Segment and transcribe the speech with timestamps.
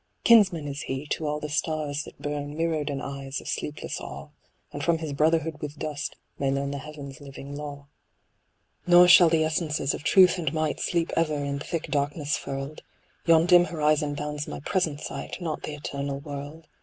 [0.23, 4.29] Kinsman is he to all the stars that burn Mirrored in eyes of sleepless awe;
[4.73, 7.75] And from his brotherhood with dust, may learn The heavens' living law.
[7.75, 7.81] THE
[8.93, 8.97] ASTRONOMER.
[9.03, 12.81] Nor shall the essences of Truth and Might Sleep ever in thick darkness furled:
[13.27, 16.65] Yon dim horizon bounds my present sight, Not the eternal world.